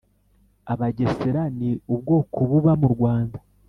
abagesera 0.71 1.41
ni 1.57 1.69
ubwoko 1.93 2.37
buba 2.49 2.73
mu 2.81 2.87
rwanda 2.93 3.37